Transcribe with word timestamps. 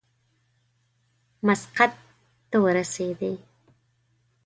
مسقط 1.47 1.93
ته 2.49 2.55
ورسېدی. 2.63 3.33